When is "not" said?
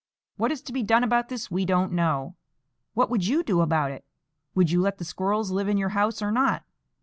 6.31-6.63